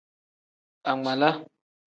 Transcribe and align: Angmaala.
Angmaala. 0.89 1.31